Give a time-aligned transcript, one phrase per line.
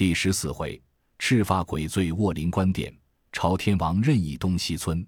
[0.00, 0.82] 第十四回，
[1.18, 2.90] 赤发鬼醉卧灵官殿，
[3.32, 5.06] 朝天王任意东西村。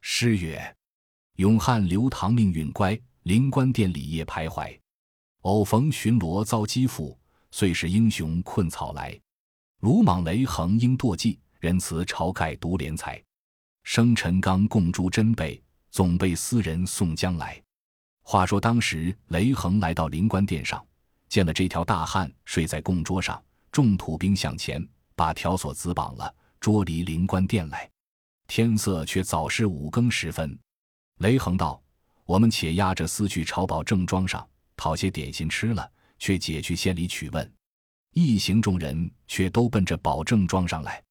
[0.00, 0.74] 诗曰：
[1.36, 4.74] 永汉刘唐命运乖，灵官殿里夜徘徊。
[5.42, 7.14] 偶逢巡逻遭击负，
[7.50, 9.20] 遂使英雄困草来。
[9.80, 13.22] 鲁莽雷横应堕迹，仁慈晁盖独怜才。
[13.82, 17.62] 生辰纲共诛真备，总被斯人送将来。
[18.22, 20.82] 话说当时雷横来到灵官殿上，
[21.28, 23.38] 见了这条大汉睡在供桌上。
[23.72, 24.86] 众土兵向前，
[25.16, 27.90] 把条索子绑了，捉离灵官殿来。
[28.46, 30.56] 天色却早是五更时分。
[31.20, 31.82] 雷横道
[32.26, 34.46] ：“我们且押着私去朝保正庄上，
[34.76, 37.50] 讨些点心吃了，却解去县里取问。”
[38.12, 41.02] 一行众人却都奔着保正庄上来。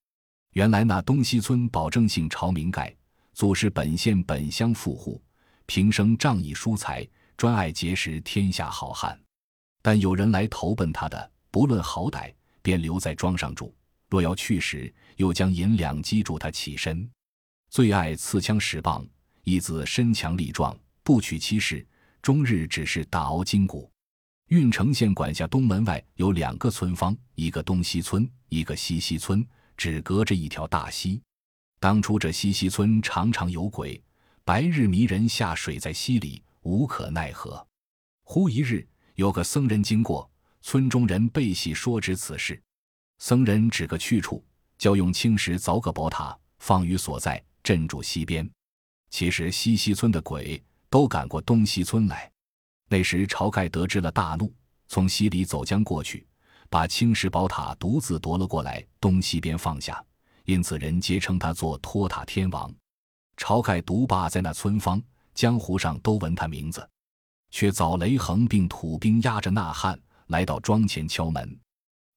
[0.52, 2.96] 原来那东西村保正姓朝名盖，
[3.34, 5.20] 祖是本县本乡富户，
[5.66, 9.20] 平生仗义疏财，专爱结识天下好汉。
[9.82, 12.32] 但有人来投奔他的，不论好歹。
[12.62, 13.74] 便留在庄上住，
[14.10, 17.10] 若要去时，又将银两击住他起身。
[17.70, 19.08] 最爱刺枪使棒，
[19.44, 21.86] 一子身强力壮，不娶妻室，
[22.22, 23.90] 终日只是打熬筋骨。
[24.48, 29.46] 郓城县管辖东门外有两个村坊，一个东西村，一个西西村，
[29.78, 31.22] 只隔着一条大溪。
[31.80, 34.02] 当初这西溪村常常有鬼，
[34.44, 37.66] 白日迷人下水在溪里，无可奈何。
[38.24, 40.31] 忽一日，有个僧人经过。
[40.62, 42.62] 村中人背细说知此事，
[43.18, 44.44] 僧人指个去处，
[44.78, 48.50] 叫用青石凿个宝塔，放于所在，镇住西边。
[49.10, 52.32] 其实西溪村的鬼都赶过东溪村来。
[52.88, 54.54] 那时晁盖得知了，大怒，
[54.88, 56.26] 从溪里走江过去，
[56.70, 60.04] 把青石宝塔独自夺了过来，东西边放下。
[60.46, 62.74] 因此人皆称他做托塔天王。
[63.38, 65.02] 晁盖独霸在那村方，
[65.34, 66.88] 江湖上都闻他名字，
[67.50, 70.00] 却早雷横并土兵压着呐喊。
[70.32, 71.60] 来到庄前敲门，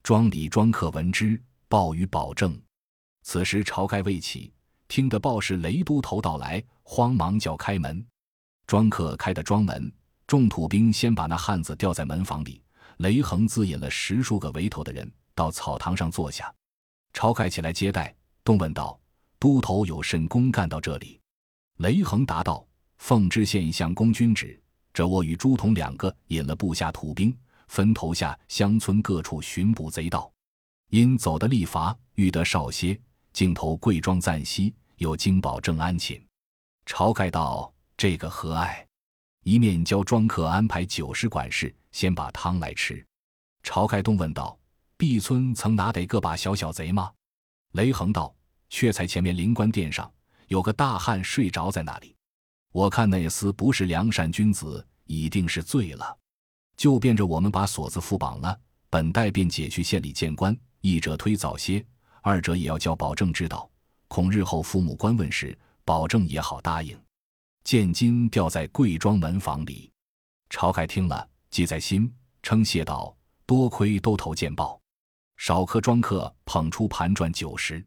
[0.04, 2.56] 庄里庄客闻之，报与保证。
[3.24, 4.52] 此时晁盖未起，
[4.86, 8.06] 听得报是雷都头到来，慌忙叫开门。
[8.68, 9.92] 庄客开的庄门，
[10.28, 12.62] 众土兵先把那汉子吊在门房里。
[12.98, 16.54] 雷横自引了十数个围头的人到草堂上坐下。
[17.14, 18.14] 晁盖起来接待，
[18.44, 18.96] 东问道
[19.40, 21.20] ：“都头有甚公干到这里？”
[21.78, 22.64] 雷横答道
[22.98, 27.36] ：“奉知县相公君旨，这我与朱仝两个引了部下土兵。”
[27.68, 30.30] 分头下乡村各处巡捕贼盗，
[30.90, 32.98] 因走得力乏，欲得少些，
[33.32, 36.24] 径投贵庄暂息，又经保正安寝。
[36.86, 38.86] 晁盖道：“这个何爱？”
[39.44, 43.04] 一面教庄客安排酒食管事，先把汤来吃。
[43.62, 44.58] 晁盖东问道
[44.96, 47.10] ：“毕村曾拿得个把小小贼吗？”
[47.72, 48.34] 雷横道
[48.70, 50.10] ：“却才前面灵官殿上
[50.48, 52.14] 有个大汉睡着在那里，
[52.72, 56.16] 我看那厮不是良善君子，一定是醉了。”
[56.76, 58.58] 就变着我们把锁子缚绑了，
[58.90, 61.84] 本待便解去县里见官，一者推早些，
[62.20, 63.70] 二者也要叫保证知道，
[64.08, 66.98] 恐日后父母官问时，保证也好答应。
[67.64, 69.90] 见金吊在贵庄门房里，
[70.50, 72.12] 晁盖听了，记在心，
[72.42, 74.78] 称谢道：“多亏都头见报。”
[75.38, 77.84] 少客庄客捧出盘转九十，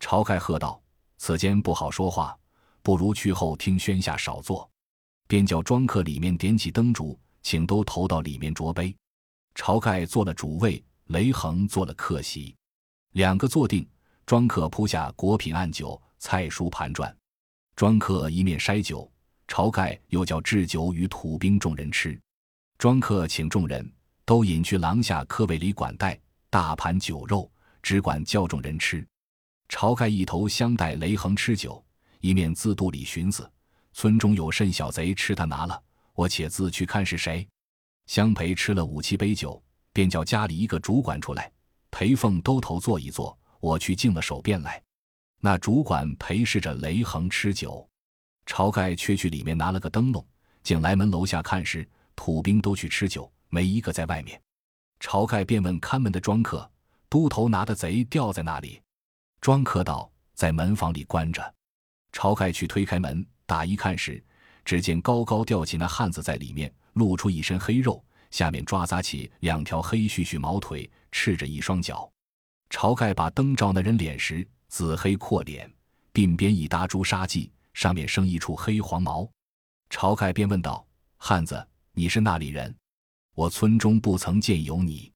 [0.00, 0.80] 晁盖喝道
[1.18, 2.38] ：“此间不好说话，
[2.82, 4.68] 不如去后厅轩下少坐。”
[5.26, 7.18] 便叫庄客里面点起灯烛。
[7.48, 8.94] 请都投到里面酌杯，
[9.54, 12.54] 晁盖做了主位，雷横做了客席，
[13.12, 13.88] 两个坐定，
[14.26, 17.16] 庄客铺下果品案酒，菜蔬盘转，
[17.74, 19.10] 庄客一面筛酒，
[19.46, 22.20] 晁盖又叫置酒与土兵众人吃。
[22.76, 23.90] 庄客请众人
[24.26, 26.20] 都引去廊下客位里管待，
[26.50, 27.50] 大盘酒肉，
[27.80, 29.02] 只管叫众人吃。
[29.70, 31.82] 晁盖一头相待雷横吃酒，
[32.20, 33.50] 一面自肚里寻思：
[33.94, 35.82] 村中有甚小贼吃他拿了。
[36.18, 37.46] 我且自去看是谁。
[38.06, 39.62] 相陪吃了五七杯酒，
[39.92, 41.48] 便叫家里一个主管出来，
[41.92, 43.38] 陪凤兜头坐一坐。
[43.60, 44.82] 我去敬了手便来。
[45.38, 47.88] 那主管陪侍着雷横吃酒，
[48.46, 50.26] 晁盖却去里面拿了个灯笼，
[50.64, 54.40] 进来门楼下看时，土兵都去吃酒，没一个在外面。
[54.98, 56.68] 晁盖便问看门的庄客
[57.08, 58.82] ：“都头拿的贼吊在那里？”
[59.40, 61.54] 庄客道：“在门房里关着。”
[62.12, 64.20] 晁盖去推开门，打一看时。
[64.68, 72.06] 只见高高吊起那汉子在里面，露出一身黑肉，下面抓扎起两条黑絮絮毛腿，赤着一双脚。
[72.68, 75.72] 晁盖把灯照那人脸时，紫黑阔脸，
[76.12, 79.26] 鬓边一搭朱砂髻，上面生一处黑黄毛。
[79.88, 80.86] 晁盖便问道
[81.16, 82.76] ：“汉子，你是那里人？
[83.34, 85.10] 我村中不曾见有你。”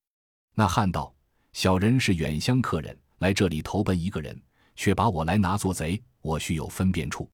[0.57, 1.15] 那汉道
[1.53, 4.43] ：“小人是远乡客人，来这里投奔一个人，
[4.77, 7.29] 却把我来拿做贼，我须有分辨处。”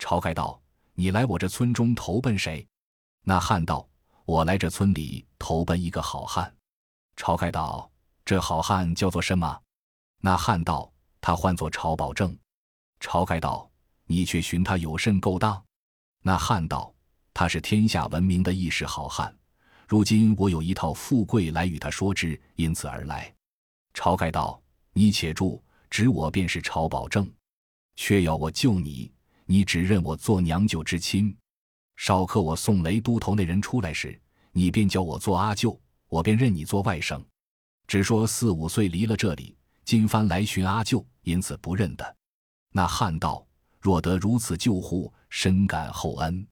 [0.00, 0.60] 晁盖道。
[0.94, 2.66] 你来我这村中投奔谁？
[3.24, 3.88] 那汉道
[4.26, 6.54] ：“我来这村里投奔一个好汉。”
[7.16, 7.90] 晁盖道
[8.24, 9.60] ：“这好汉叫做什么？”
[10.20, 12.36] 那汉道：“他唤作晁保正。”
[13.00, 13.70] 晁盖道
[14.06, 15.62] ：“你却寻他有甚勾当？”
[16.22, 16.92] 那汉道
[17.32, 19.36] ：“他是天下闻名的义士好汉，
[19.86, 23.32] 如今我有一套富贵来与他说之，因此而来。”
[23.94, 24.60] 晁盖道
[24.92, 27.30] ：“你且住，指我便是晁保正，
[27.94, 29.11] 却要我救你，
[29.46, 31.36] 你只认我做娘舅之亲。
[31.96, 34.20] 少刻我送雷都头那人出来时，
[34.52, 35.78] 你便叫我做阿舅，
[36.08, 37.22] 我便认你做外甥。
[37.86, 42.16] 只说四五岁离了这里，今番来寻阿舅，因此不认得。”
[42.72, 43.46] 那汉道
[43.80, 46.46] ：“若得如此救护，深感厚恩。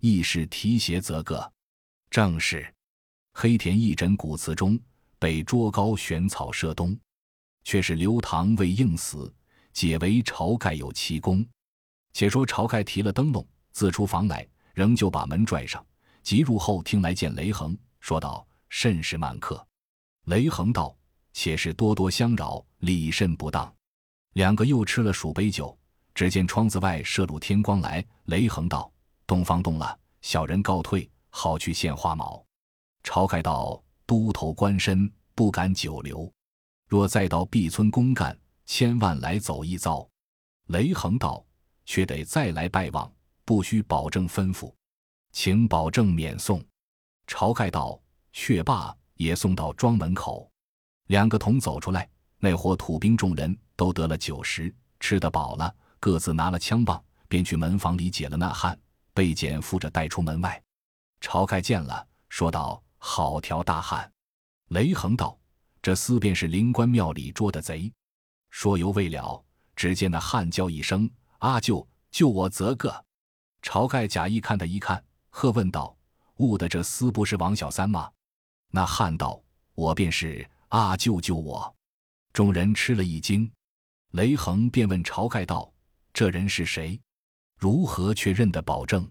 [0.00, 1.52] 义士提携则个。”
[2.10, 2.72] 正是。
[3.32, 4.78] 黑田义诊古祠中。
[5.18, 6.94] 被捉高悬草射东，
[7.64, 9.34] 却是刘唐为应死，
[9.72, 11.44] 解为晁盖有奇功。
[12.16, 15.84] 且说晁盖提了灯笼，自出房来，仍旧把门拽上，
[16.22, 19.62] 即入后厅来见雷横，说道：“甚是慢客。”
[20.24, 20.96] 雷横道
[21.34, 23.70] ：“且是多多相扰，礼甚不当。”
[24.32, 25.78] 两个又吃了数杯酒，
[26.14, 28.02] 只见窗子外射入天光来。
[28.24, 28.90] 雷横道
[29.28, 32.42] ：“东方动了，小人告退，好去献花卯。”
[33.04, 33.82] 晁盖道。
[34.06, 36.32] 都头官身不敢久留，
[36.88, 40.08] 若再到毕村公干，千万来走一遭。
[40.68, 41.44] 雷横道
[41.86, 43.10] ：“却得再来拜望，
[43.46, 44.70] 不须保证吩咐，
[45.32, 46.62] 请保证免送。”
[47.26, 47.98] 晁盖道
[48.34, 50.50] ：“却罢，也送到庄门口。”
[51.08, 52.06] 两个同走出来，
[52.38, 58.78] 那伙土兵众人都得了酒食，吃得饱了，各自拿了枪棒，便去门房里解了那汉，
[59.14, 60.62] 被简扶着带出门外。
[61.22, 62.82] 晁盖见了，说道。
[62.98, 64.10] 好条大汉！
[64.70, 65.38] 雷横道
[65.80, 67.92] ：“这厮便是灵官庙里捉的贼。”
[68.50, 69.44] 说犹未了，
[69.76, 73.04] 只见那汉叫一声：“阿舅，救我则个！”
[73.62, 75.96] 晁盖假意看他一看，喝问道
[76.38, 78.10] ：“悟的这厮不是王小三吗？”
[78.70, 79.42] 那汉道
[79.74, 81.74] ：“我便是，阿舅救我。”
[82.32, 83.50] 众人吃了一惊。
[84.12, 85.72] 雷横便问晁盖道
[86.12, 87.00] ：“这人是谁？
[87.58, 89.10] 如何却认得保证？”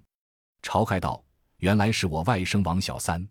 [0.64, 1.24] 晁盖道
[1.58, 3.28] ：“原来是我外甥王小三。”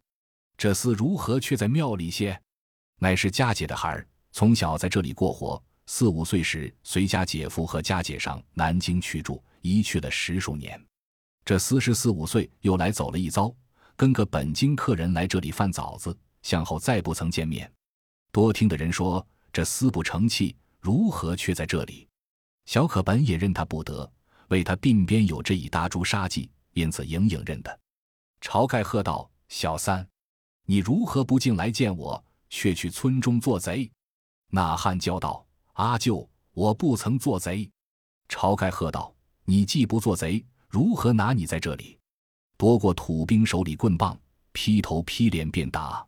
[0.57, 2.41] 这厮如何却在庙里歇？
[2.99, 5.61] 乃是家姐的孩儿，从小在这里过活。
[5.87, 10.83] 四五岁时，随家姐夫和家姐上南京去住，一去了十数年。
[11.45, 13.55] 这厮十四五岁又来走了一遭，
[13.97, 17.71] 跟个本京客人来这里贩枣子，向后再不曾见面。
[18.33, 22.09] 多听的人说，这厮不成器，如何却在这里？
[22.65, 24.11] 小可本也认他不得，
[24.49, 27.79] 为他鬓边有这一搭朱砂记，因此隐隐认得。
[28.41, 30.07] 晁盖喝道：“小三！”
[30.67, 33.91] 你如何不进来见我，却去村中做贼？
[34.49, 35.44] 那汉叫道
[35.75, 37.71] ：“阿舅，我不曾做贼。”
[38.29, 41.99] 晁盖喝道：“你既不做贼，如何拿你在这里？”
[42.57, 44.19] 夺过土兵手里棍棒，
[44.53, 46.07] 劈头劈脸便打。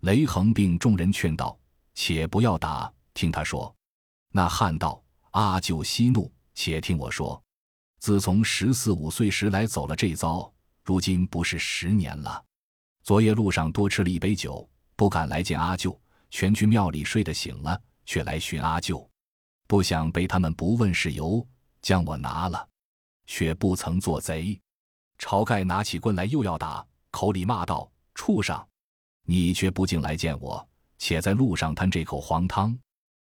[0.00, 1.58] 雷横并众人劝道
[1.94, 3.74] ：“且不要打，听他说。”
[4.32, 5.02] 那汉道
[5.32, 7.40] ：“阿舅息怒，且听我说。
[7.98, 10.50] 自从十四五岁时来走了这遭，
[10.84, 12.42] 如今不是十年了。”
[13.02, 19.08] 昨夜路上多吃了一杯酒，不敢来见阿舅，全去庙里睡得醒了，却来寻阿舅，
[19.68, 21.46] 不想被他们不问事由，
[21.80, 22.68] 将我拿了，
[23.24, 24.60] 却不曾做贼。
[25.16, 28.66] 晁盖拿起棍来又要打，口里骂道：“畜生，
[29.26, 30.68] 你却不进来见我，
[30.98, 32.76] 且在路上贪这口黄汤，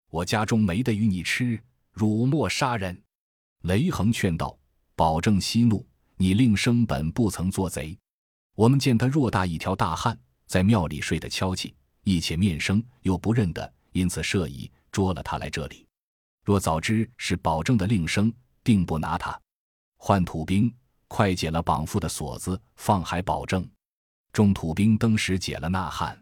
[0.09, 1.61] 我家中没得与你吃，
[1.91, 2.99] 辱没杀人。”
[3.61, 4.57] 雷横劝道
[4.97, 5.85] ：“保证息怒，
[6.17, 7.95] 你令生本不曾做贼。”
[8.57, 15.87] 我们见他偌大一条大汉，在庙里睡得悄气，一且面生又不认得，因此设疑捉了他来这里。
[16.43, 18.33] 若早知是保证的令生，
[18.63, 19.39] 定不拿他。
[19.97, 20.73] 换土兵
[21.07, 23.69] 快解了绑缚的锁子，放还保证。
[24.33, 26.21] 众土兵登时解了那汉。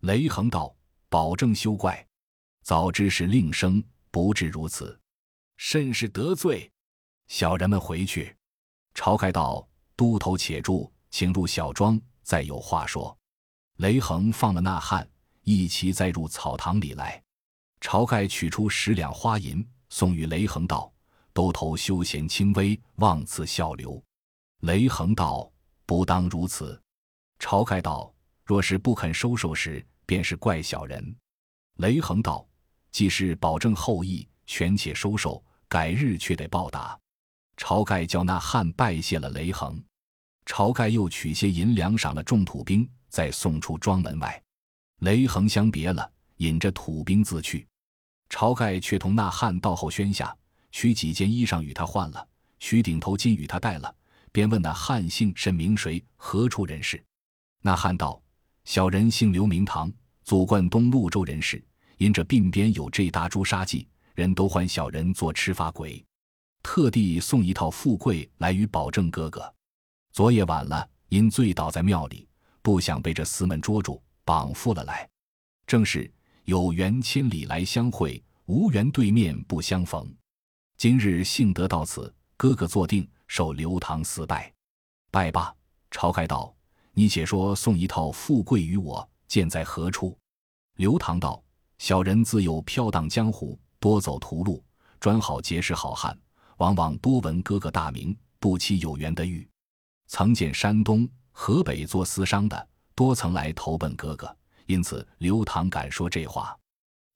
[0.00, 0.74] 雷横道
[1.10, 2.06] ：“保证休怪，
[2.62, 4.98] 早知是令生，不至如此，
[5.56, 6.70] 甚是得罪。
[7.28, 8.34] 小人们回去。”
[8.94, 13.18] 晁盖道：“都头且住。”请入小庄，再有话说。
[13.78, 15.10] 雷横放了那汉，
[15.50, 17.22] 一齐栽入草堂里来。
[17.80, 20.92] 晁盖取出十两花银，送与雷横道
[21.32, 24.02] ：“都头休闲轻微，望赐笑留。”
[24.60, 25.50] 雷横道
[25.86, 26.80] ：“不当如此。”
[27.40, 28.12] 晁盖道
[28.44, 31.16] ：“若是不肯收受时，便是怪小人。”
[31.78, 32.46] 雷横道
[32.92, 36.98] ：“既是保证后意，权且收受，改日却得报答。”
[37.56, 39.82] 晁盖叫那汉拜谢了雷横。
[40.44, 44.42] 晁盖又取些银两赏了众土兵，再送出庄门外。
[45.00, 47.66] 雷横相别了，引着土兵自去。
[48.28, 50.34] 晁盖却同那汉到后轩下，
[50.70, 52.26] 取几件衣裳与他换了，
[52.58, 53.94] 取顶头巾与他戴了，
[54.30, 57.02] 便问那汉姓甚名谁，何处人士？
[57.62, 58.22] 那汉道
[58.64, 59.90] ：“小人姓刘，名堂，
[60.22, 61.62] 祖贯东潞州人士，
[61.96, 66.04] 因这鬓边有这搭朱砂记，人都唤小人做吃发鬼，
[66.62, 69.52] 特地送一套富贵来与保证哥哥。
[70.12, 72.28] 昨夜晚了，因醉倒在庙里，
[72.60, 75.08] 不想被这厮们捉住，绑缚了来。
[75.66, 76.12] 正是
[76.44, 80.12] 有缘千里来相会，无缘对面不相逢。
[80.76, 84.52] 今日幸得到此，哥哥坐定，受刘唐四拜。
[85.10, 85.54] 拜罢，
[85.90, 86.54] 晁盖道
[86.92, 90.16] ：“你且说送一套富贵于我，见在何处？”
[90.76, 91.42] 刘唐道
[91.78, 94.64] ：“小人自幼飘荡江湖，多走途路，
[94.98, 96.18] 专好结识好汉，
[96.56, 99.46] 往往多闻哥哥大名，不期有缘得遇。
[100.06, 104.34] 曾见山东、河北做私商的，多曾来投奔哥哥。”
[104.66, 106.56] 因此，刘唐敢说这话，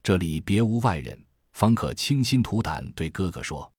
[0.03, 1.17] 这里别无外人，
[1.53, 3.71] 方可倾心吐胆对哥哥说。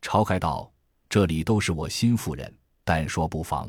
[0.00, 0.72] 晁盖道
[1.10, 3.68] ：“这里都是我心腹人，但说不妨。”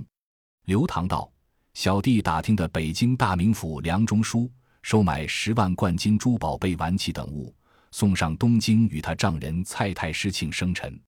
[0.66, 1.32] 刘唐道
[1.74, 4.52] ：“小弟打听的北京大名府梁中书
[4.84, 7.52] 收买十万贯金珠宝贝、玩器等物，
[7.90, 11.02] 送上东京与他丈人蔡太师庆生辰。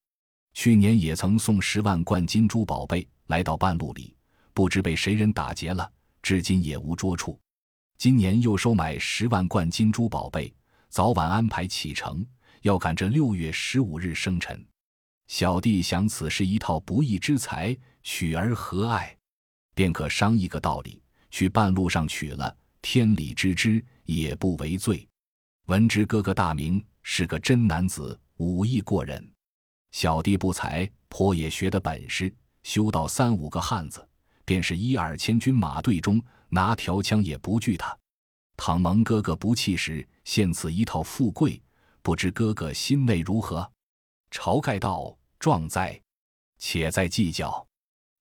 [0.55, 4.15] 去年也曾送十万贯金珠宝贝，来到半路里，
[4.55, 5.87] 不知被谁人打劫了，
[6.21, 7.39] 至今也无捉处。”
[7.97, 10.53] 今年又收买十万贯金珠宝贝，
[10.87, 12.25] 早晚安排启程，
[12.61, 14.65] 要赶着六月十五日生辰。
[15.27, 19.15] 小弟想此是一套不义之财，取而何爱？
[19.75, 25.07] 便可商议个道理，去半路上取了，天理之之，也不为罪。
[25.67, 29.29] 闻之哥哥大名，是个真男子，武艺过人。
[29.91, 32.33] 小弟不才，颇也学得本事，
[32.63, 34.07] 修到三五个汉子，
[34.49, 36.19] 便是一二千军马队中。
[36.51, 37.95] 拿条枪也不惧他。
[38.57, 41.61] 倘蒙哥哥不弃时，献此一套富贵，
[42.01, 43.71] 不知哥哥心内如何？
[44.31, 46.01] 晁盖道：“壮哉！
[46.57, 47.63] 且再计较。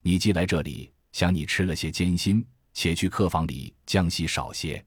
[0.02, 4.84] 你既来这里，想你吃了些艰辛，且去客房里将息少些。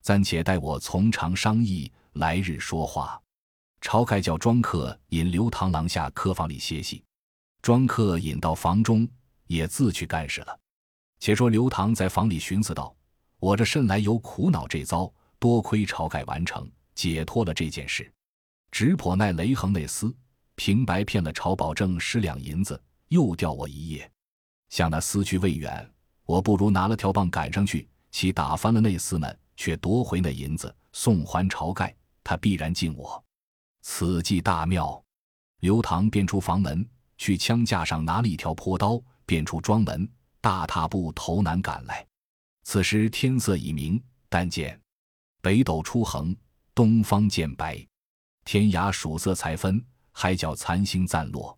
[0.00, 3.20] 暂且待我从长商议，来日说话。”
[3.82, 7.04] 晁盖叫庄客引刘螳螂下客房里歇息。
[7.60, 9.06] 庄客引到房中，
[9.46, 10.58] 也自去干事了。
[11.20, 12.94] 且说刘唐在房里寻思道
[13.40, 18.10] ：“我这甚来有苦恼这遭，多亏晁盖完成，解脱了这件事。
[18.70, 20.14] 直颇奈雷横那厮，
[20.54, 24.10] 平白骗了晁保正十两银子，又吊我一夜。
[24.70, 25.90] 想那厮去未远，
[26.24, 33.22] 我不如拿了条棒赶上去，其打翻了那厮们，却夺回那银子，送还晁盖，他必然敬我。
[33.82, 35.02] 此计大妙。”
[35.60, 40.08] 刘唐便出房门，去枪架上拿了一条坡刀，便出庄门。
[40.40, 42.06] 大踏步头南赶来，
[42.62, 44.80] 此时天色已明，但见
[45.40, 46.34] 北斗初横，
[46.74, 47.84] 东方渐白，
[48.44, 51.56] 天涯曙色才分，海角残星暂落。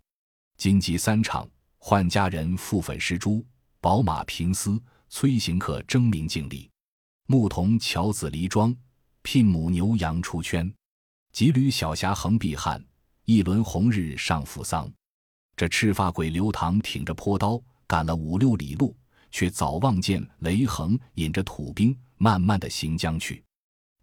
[0.56, 3.44] 金鸡三场，换佳人覆粉施珠，
[3.80, 6.70] 宝马平丝，催行客争名竞利。
[7.26, 8.74] 牧童乔子离庄，
[9.22, 10.72] 聘母牛羊出圈。
[11.32, 12.84] 几缕小霞横碧汉，
[13.24, 14.92] 一轮红日上扶桑。
[15.56, 17.62] 这赤发鬼刘唐挺着坡刀。
[17.90, 18.96] 赶了五六里路，
[19.32, 23.44] 却早望见雷横引着土兵慢慢的行将去。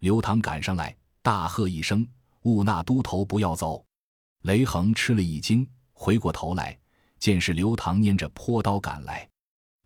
[0.00, 2.06] 刘唐赶上来，大喝一声
[2.44, 3.82] ：“兀那都头不要走！”
[4.44, 6.78] 雷横吃了一惊，回过头来，
[7.18, 9.26] 见是刘唐拈着坡刀赶来。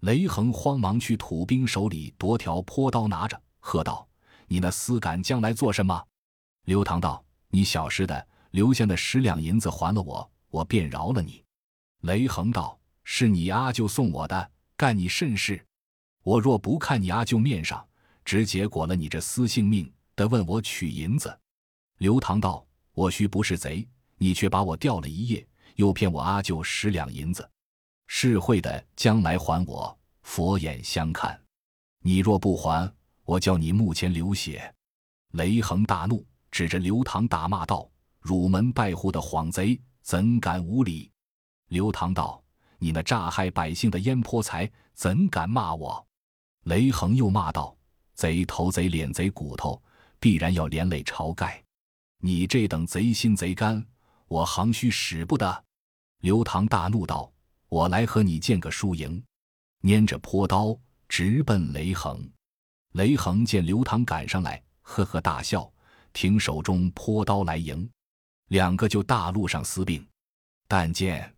[0.00, 4.04] 雷横慌忙去土兵手里夺条坡刀拿着，喝道
[4.48, 6.04] ：“你那厮敢将来做什么？”
[6.66, 11.44] 刘唐道：“你小师的留下那十两银子还了我，我便饶了你。”
[12.02, 12.76] 雷横道。
[13.04, 15.64] 是你阿舅送我的，干你甚事？
[16.22, 17.84] 我若不看你阿舅面上，
[18.24, 21.36] 直接果了你这私性命，得问我取银子。
[21.98, 23.86] 刘唐道：“我须不是贼，
[24.18, 27.48] 你却把我吊了一夜，又骗我阿舅十两银子，
[28.06, 31.40] 是会的，将来还我，佛眼相看。
[32.02, 32.92] 你若不还，
[33.24, 34.72] 我叫你墓前流血。”
[35.32, 37.90] 雷横大怒，指着刘唐大骂道
[38.20, 41.10] ：“辱门拜户的谎贼，怎敢无礼？”
[41.68, 42.41] 刘唐道。
[42.82, 46.04] 你那诈害百姓的烟泼财，怎敢骂我？
[46.64, 47.76] 雷横又骂道
[48.12, 49.80] ：“贼头贼脸贼骨头，
[50.18, 51.62] 必然要连累晁盖。
[52.18, 53.86] 你这等贼心贼肝，
[54.26, 55.64] 我行须使不得。”
[56.22, 57.32] 刘唐大怒道
[57.70, 59.22] ：“我来和你见个输赢。”
[59.82, 60.76] 拈着坡刀
[61.08, 62.28] 直奔雷横。
[62.94, 65.72] 雷横见刘唐赶上来，呵呵大笑，
[66.12, 67.88] 挺手中坡刀来迎，
[68.48, 70.04] 两个就大路上厮并。
[70.66, 71.31] 但见。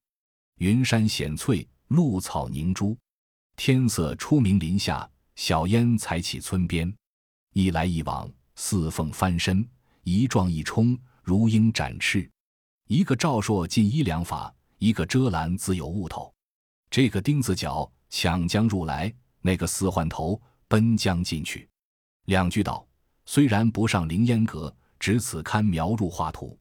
[0.59, 2.97] 云山显翠，露草凝珠，
[3.57, 6.93] 天色初明林下，小烟才起村边。
[7.53, 9.69] 一来一往，四凤翻身，
[10.05, 12.31] 一撞一冲，如鹰展翅。
[12.87, 16.33] 一个赵硕进衣良法，一个遮拦自有物头。
[16.89, 21.69] 这个钉子脚抢将入来，那个四换头奔将进去。
[22.27, 22.87] 两句道：
[23.27, 26.57] 虽然不上凌烟阁，只此堪描入画图。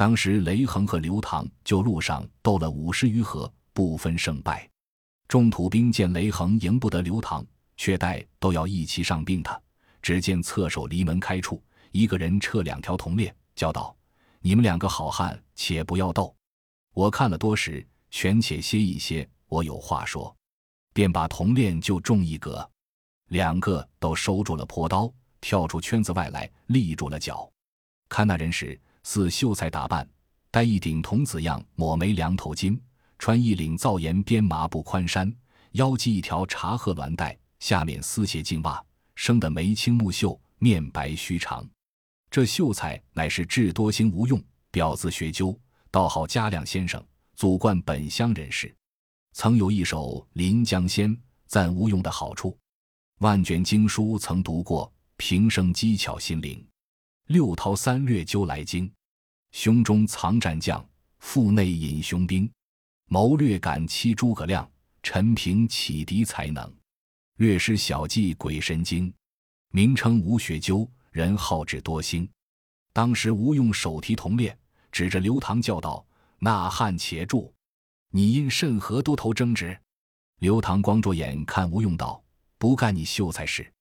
[0.00, 4.66] 当时雷横和刘唐就路上斗了五十余合，不分胜败。
[5.28, 7.44] 众土兵见雷横赢不得刘唐，
[7.76, 9.60] 却待都要一齐上兵他。
[10.00, 13.94] 只见侧手离门开处，一个人撤两条铜链，叫道
[14.40, 16.34] ：“你们两个好汉，且不要斗。
[16.94, 20.34] 我看了多时，权且歇一歇，我有话说。”
[20.94, 22.66] 便把铜链就中一格，
[23.28, 27.46] 两个都收住了破刀，跳出圈子外来，立住了脚。
[28.08, 28.80] 看那人时。
[29.02, 30.08] 似秀才打扮，
[30.50, 32.78] 戴一顶童子样抹眉两头巾，
[33.18, 35.32] 穿一领皂颜边麻布宽衫，
[35.72, 38.82] 腰系一条茶褐鸾带，下面丝鞋净袜，
[39.14, 41.68] 生得眉清目秀，面白须长。
[42.30, 45.58] 这秀才乃是智多星吴用，表字学究，
[45.90, 47.04] 道号嘉亮先生，
[47.34, 48.72] 祖贯本乡人士，
[49.32, 51.10] 曾有一首《临江仙》，
[51.46, 52.56] 赞吴用的好处。
[53.18, 56.64] 万卷经书曾读过，平生机巧心灵。
[57.30, 58.92] 六韬三略究来经，
[59.52, 60.84] 胸中藏战将，
[61.20, 62.50] 腹内隐雄兵。
[63.06, 64.68] 谋略感欺诸葛亮，
[65.00, 66.74] 陈平启迪才能。
[67.36, 69.14] 略施小计鬼神经，
[69.70, 72.28] 名称吴学究，人好智多星。
[72.92, 74.58] 当时吴用手提铜链，
[74.90, 76.04] 指着刘唐叫道
[76.40, 77.54] ：“那汉且住！
[78.10, 79.78] 你因甚和都头争执？”
[80.42, 82.20] 刘唐光着眼看吴用道
[82.58, 83.72] ：“不干你秀才事。”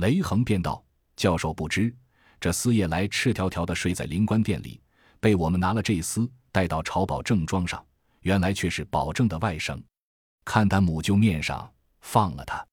[0.00, 0.82] 雷横便道
[1.14, 1.94] ：“教授不知。”
[2.38, 4.80] 这厮夜来赤条条的睡在灵官殿里，
[5.20, 7.84] 被我们拿了这厮带到朝保正庄上，
[8.20, 9.80] 原来却是保正的外甥。
[10.44, 12.64] 看他母舅面上，放了他。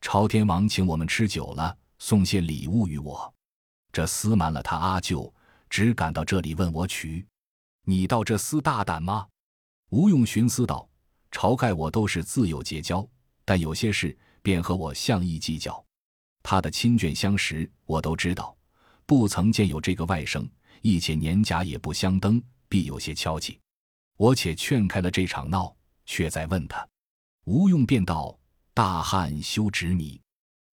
[0.00, 3.32] 朝天王请我们吃酒了，送些礼物与我。
[3.92, 5.32] 这厮瞒了他阿舅，
[5.70, 7.24] 只赶到这里问我取。
[7.84, 9.28] 你道这厮大胆吗？
[9.90, 10.88] 吴用寻思道：
[11.30, 13.06] 晁盖我都是自幼结交，
[13.44, 15.84] 但有些事便和我相意计较。
[16.42, 18.56] 他的亲眷相识，我都知道。
[19.06, 20.48] 不曾见有这个外甥，
[20.80, 23.58] 亦且年甲也不相登，必有些敲气。
[24.16, 25.74] 我且劝开了这场闹，
[26.06, 26.86] 却再问他。
[27.44, 28.38] 吴用便道
[28.72, 30.20] ：“大汉休执你，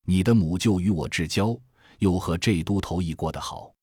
[0.06, 1.60] 你的母舅与我至交，
[1.98, 3.74] 又和这都头一过得好，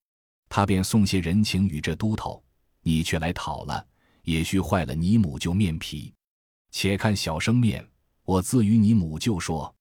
[0.47, 2.41] 他便送些人情与这都头，
[2.81, 3.85] 你却来讨了，
[4.23, 6.13] 也须坏了你母舅面皮。
[6.71, 7.85] 且看小生面，
[8.23, 9.73] 我自与你母舅说。”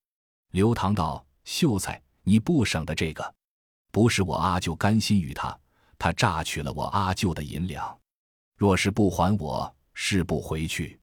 [0.50, 3.35] 刘唐道：“秀才，你不省得这个。”
[3.96, 5.59] 不是我阿舅甘心与他，
[5.98, 7.98] 他榨取了我阿舅的银两，
[8.54, 11.00] 若是不还我，誓不回去。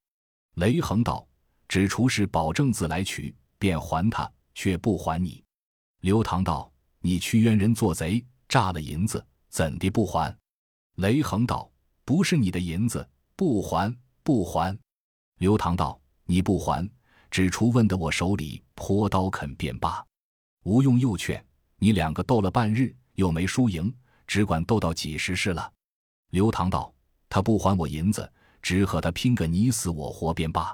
[0.57, 1.27] 雷横道
[1.67, 5.43] ：“只除是保证自来取，便还他，却不还你。”
[6.01, 10.37] 刘唐道：“你屈冤人做贼，诈了银子，怎地不还？”
[10.97, 11.67] 雷横道
[12.05, 14.77] ：“不是你的银子，不还，不还。”
[15.41, 16.87] 刘唐道：“你不还，
[17.31, 20.05] 只除问得我手里泼刀肯便罢。”
[20.65, 21.43] 吴用又劝。
[21.83, 23.93] 你两个斗了半日，又没输赢，
[24.25, 25.69] 只管斗到几时是了？
[26.29, 26.93] 刘唐道
[27.27, 30.73] ：“他不还我银子，只和他拼个你死我活便罢。”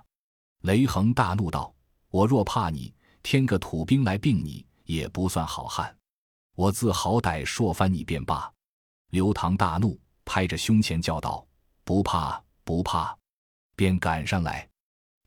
[0.61, 1.73] 雷横大怒道
[2.13, 2.93] ：“我若怕你，
[3.23, 5.97] 添个土兵来并你，也不算好汉。
[6.53, 8.47] 我自好歹说翻你便罢。”
[9.09, 11.43] 刘唐大怒，拍着胸前叫道
[11.83, 13.17] ：“不怕，不怕！”
[13.75, 14.69] 便赶上来。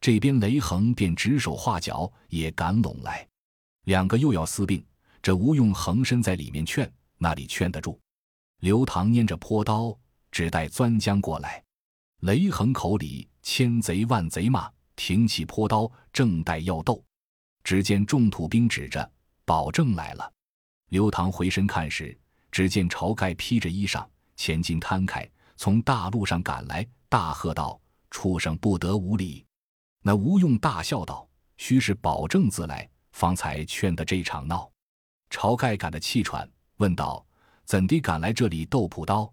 [0.00, 3.28] 这边雷横便指手画脚，也赶拢来，
[3.82, 4.80] 两个又要私并。
[5.22, 7.96] 这吴用横身在里面劝，那里劝得住？
[8.58, 9.96] 刘唐拈着坡刀，
[10.32, 11.62] 只待钻将过来。
[12.22, 17.02] 雷横口里千贼万贼骂，挺起坡刀，正待要斗，
[17.62, 19.08] 只见众土兵指着
[19.44, 20.32] 保证来了。
[20.88, 22.18] 刘唐回身看时，
[22.50, 24.04] 只见晁盖披着衣裳，
[24.34, 27.80] 前襟摊开，从大路上赶来，大喝道
[28.10, 29.46] ：“畜生不得无礼！”
[30.02, 34.68] 那吴用大笑道：“须是保证自来，方才劝的这场闹。”
[35.32, 37.24] 晁盖赶得气喘，问道
[37.64, 39.32] ：“怎地赶来这里斗朴刀？”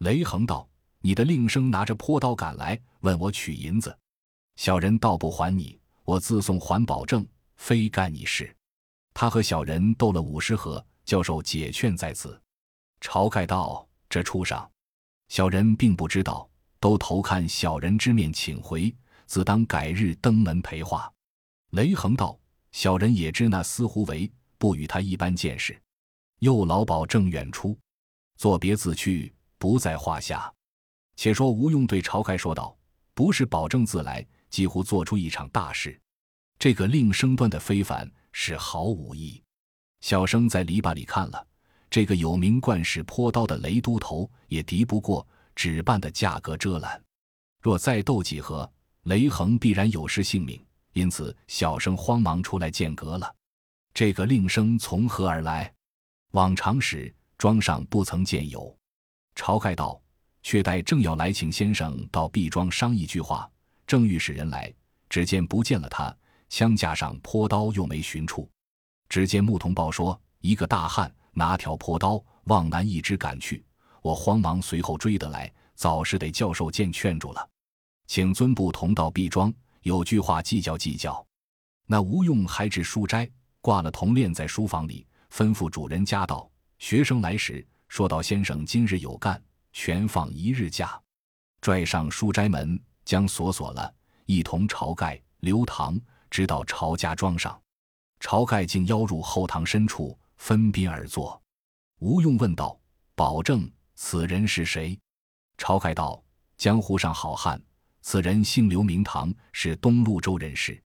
[0.00, 0.68] 雷横道
[1.00, 3.96] ：“你的令生拿着坡刀赶来，问我取银子，
[4.56, 7.26] 小人倒不还你，我自送还保证，
[7.56, 8.54] 非干你事。”
[9.14, 12.38] 他和小人斗了五十合，教授解劝在此。
[13.00, 14.70] 晁盖道：“这畜生，
[15.28, 16.48] 小人并不知道，
[16.78, 21.10] 都投看小人之面，请回，自当改日登门陪话。”
[21.72, 22.38] 雷横道
[22.72, 25.80] ：“小人也知那厮胡为。”不与他一般见识，
[26.40, 27.74] 又老保正远出，
[28.36, 30.52] 作别自去，不在话下。
[31.16, 32.76] 且说吴用对晁盖说道
[33.14, 35.98] ：“不是保证自来，几乎做出一场大事。
[36.58, 39.42] 这个令生端的非凡，是好武艺。
[40.02, 41.46] 小生在篱笆里看了，
[41.88, 47.02] 这个有名惯使泼刀的雷都头，也敌不过，只办的价格遮拦。
[47.62, 48.70] 若再斗几合，
[49.04, 50.62] 雷横必然有失性命。
[50.92, 53.34] 因此，小生慌忙出来间隔了。”
[53.92, 55.72] 这个令声从何而来？
[56.32, 58.74] 往常时庄上不曾见有。
[59.34, 60.00] 晁盖道
[60.42, 63.50] ：“却待正要来请先生到毕庄商议句话，
[63.86, 64.72] 正欲使人来，
[65.08, 66.14] 只见不见了他，
[66.48, 68.48] 枪架上坡刀又没寻处。
[69.08, 73.64] 只见牧童报说，一个大汉拿条坡刀往南一直赶去。
[74.02, 77.48] 我慌忙随后追得来，早是得教授见劝住了，
[78.06, 81.26] 请尊部同到毕庄，有句话计较计较。
[81.86, 83.28] 那吴用还至书斋，
[83.60, 89.42] 挂了铜链在书房里，吩咐主人家道：学生来时。”说道：“先生今日有干，
[89.72, 91.00] 全放一日假。”
[91.60, 93.92] 拽上书斋门，将锁锁了，
[94.26, 97.60] 一同晁盖、刘唐直到晁家庄上。
[98.20, 101.42] 晁盖竟邀入后堂深处，分宾而坐。
[101.98, 102.78] 吴用问道
[103.16, 104.96] ：“保证此人是谁？”
[105.58, 106.22] 晁盖道
[106.56, 107.60] ：“江湖上好汉，
[108.02, 110.80] 此人姓刘，名唐，是东路州人士。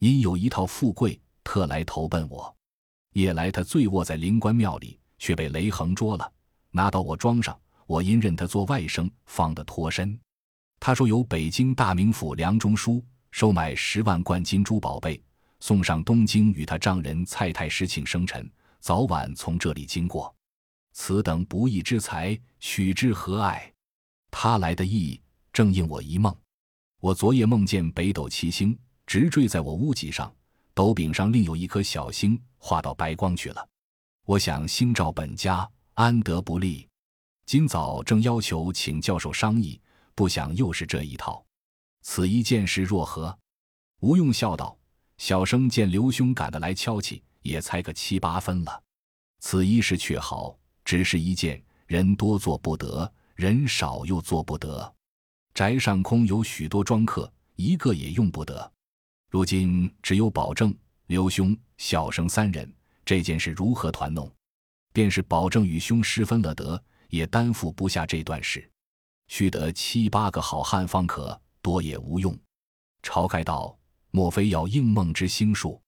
[0.00, 1.20] 因有一套富贵，
[1.50, 2.56] 特来投奔我。
[3.14, 6.32] 夜来他醉卧在灵官庙里，却被雷横捉了。”
[6.70, 10.16] 拿到我庄上，我因认他做外甥，放得脱身。
[10.78, 15.20] 他说有北京大名府梁中书收买十万贯金珠宝贝，
[15.58, 20.32] 送上东京与他丈人蔡太师请生辰，早晚从这里经过。
[20.92, 23.72] 此等不义之财，取之何爱？
[24.30, 25.20] 他来的意，
[25.52, 26.32] 正应我一梦。
[27.00, 30.32] 我昨夜梦见北斗七星直坠在我屋脊上，
[30.80, 33.68] 斗柄上另有一颗小星，化到白光去了。
[34.24, 35.70] 我想星照本家。
[35.92, 36.88] 安得不利？
[37.44, 39.78] 今早正要求请教授商议，
[40.14, 41.44] 不想又是这一套。
[42.00, 43.38] 此一件事若何？
[44.00, 44.74] 吴用笑道
[45.18, 48.82] ：“小生见刘兄赶得来敲起，也猜个七八分了。
[49.40, 54.90] 此一事却好，只是一件人多做不得，人少又做不得。
[55.52, 58.72] 宅上空有许多庄客，一个也用不得。
[59.30, 62.70] 如今只有保证刘兄、小生三人，
[63.04, 64.30] 这件事如何团弄？”
[64.92, 68.68] 便是保证与兄十分了得，也担负不下这段事，
[69.28, 72.36] 须得七八个好汉方可，多也无用。
[73.02, 73.78] 晁盖道
[74.10, 75.80] ：“莫非要应梦之星数？”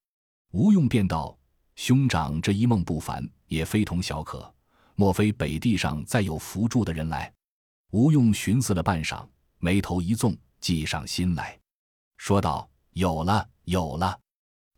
[0.55, 1.37] 吴用便道
[1.75, 4.55] ：“兄长这一梦不凡，也非同小可。
[4.95, 7.33] 莫非北地上再有扶助的人来？”
[7.91, 9.27] 吴用寻思了半晌，
[9.59, 11.59] 眉头一纵，计上心来，
[12.19, 14.19] 说道：“有了，有了。”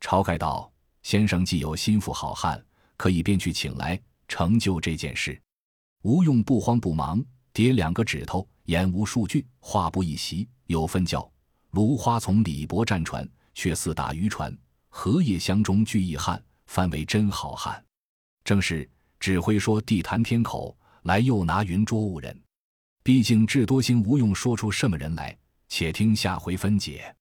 [0.01, 0.71] 晁盖道
[1.03, 2.65] ：“先生既有心腹好汉，
[2.97, 5.41] 可以便去请来。”成就这件事，
[6.03, 7.23] 吴用不慌不忙，
[7.53, 11.31] 叠两个指头，言无数句，话不一席，有分教：
[11.73, 14.51] 芦花从李伯战船，却似打渔船；
[14.89, 17.85] 荷叶箱中聚一汉，翻为真好汉。
[18.45, 18.89] 正是
[19.21, 22.43] 只会说地谈天口，来又拿云捉物人。
[23.03, 25.37] 毕竟智多星吴用说出什么人来，
[25.69, 27.15] 且听下回分解。